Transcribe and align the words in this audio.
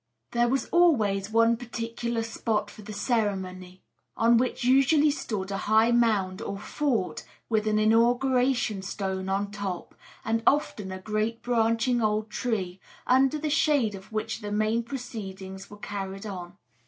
There 0.31 0.49
was 0.49 0.65
always 0.69 1.29
one 1.29 1.57
particular 1.57 2.23
spot 2.23 2.71
for 2.71 2.81
the 2.81 2.91
ceremony, 2.91 3.83
on 4.17 4.37
which 4.37 4.63
usually 4.63 5.11
stood 5.11 5.51
a 5.51 5.57
high 5.69 5.91
mound 5.91 6.41
or 6.41 6.57
fort, 6.57 7.23
with 7.49 7.67
an 7.67 7.77
'Inauguration 7.77 8.81
Stone' 8.81 9.29
on 9.29 9.51
top, 9.51 9.93
and 10.25 10.41
often 10.47 10.91
a 10.91 10.97
great 10.97 11.43
branching 11.43 12.01
old 12.01 12.31
tree, 12.31 12.79
under 13.05 13.37
the 13.37 13.51
shade 13.51 13.93
of 13.93 14.11
which 14.11 14.41
the 14.41 14.51
main 14.51 14.81
proceedings 14.81 15.69
were 15.69 15.77
carried 15.77 16.25
on. 16.25 16.57